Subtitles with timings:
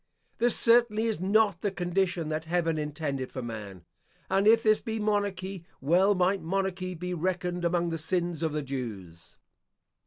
[0.39, 3.85] This certainly is not the condition that heaven intended for man;
[4.31, 8.63] and if this be monarchy, well might monarchy be reckoned among the sins of the
[8.63, 9.37] Jews.